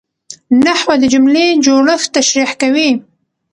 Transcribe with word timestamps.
نحوه 0.63 0.95
د 1.01 1.03
جملې 1.13 1.47
جوړښت 1.65 2.07
تشریح 2.17 2.51
کوي. 2.61 2.89